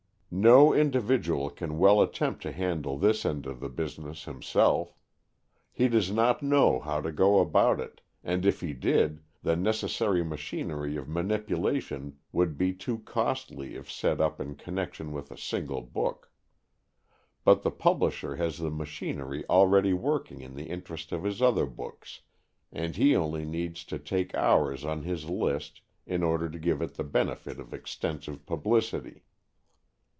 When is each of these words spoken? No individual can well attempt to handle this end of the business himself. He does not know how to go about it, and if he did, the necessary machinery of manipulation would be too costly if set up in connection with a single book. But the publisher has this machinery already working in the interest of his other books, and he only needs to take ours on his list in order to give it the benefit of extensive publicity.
No 0.33 0.73
individual 0.73 1.49
can 1.49 1.77
well 1.77 2.01
attempt 2.01 2.41
to 2.43 2.53
handle 2.53 2.97
this 2.97 3.25
end 3.25 3.45
of 3.45 3.59
the 3.59 3.67
business 3.67 4.23
himself. 4.23 4.95
He 5.73 5.89
does 5.89 6.09
not 6.09 6.41
know 6.41 6.79
how 6.79 7.01
to 7.01 7.11
go 7.11 7.39
about 7.39 7.81
it, 7.81 7.99
and 8.23 8.45
if 8.45 8.61
he 8.61 8.71
did, 8.71 9.19
the 9.43 9.57
necessary 9.57 10.23
machinery 10.23 10.95
of 10.95 11.09
manipulation 11.09 12.17
would 12.31 12.57
be 12.57 12.71
too 12.73 12.99
costly 12.99 13.75
if 13.75 13.91
set 13.91 14.21
up 14.21 14.39
in 14.39 14.55
connection 14.55 15.11
with 15.11 15.31
a 15.31 15.37
single 15.37 15.81
book. 15.81 16.31
But 17.43 17.63
the 17.63 17.69
publisher 17.71 18.37
has 18.37 18.59
this 18.59 18.71
machinery 18.71 19.43
already 19.49 19.91
working 19.91 20.39
in 20.39 20.55
the 20.55 20.67
interest 20.69 21.11
of 21.11 21.23
his 21.25 21.41
other 21.41 21.65
books, 21.65 22.21
and 22.71 22.95
he 22.95 23.17
only 23.17 23.43
needs 23.43 23.83
to 23.83 23.99
take 23.99 24.33
ours 24.35 24.85
on 24.85 25.03
his 25.03 25.29
list 25.29 25.81
in 26.07 26.23
order 26.23 26.49
to 26.49 26.57
give 26.57 26.81
it 26.81 26.93
the 26.93 27.03
benefit 27.03 27.59
of 27.59 27.73
extensive 27.73 28.45
publicity. 28.45 29.23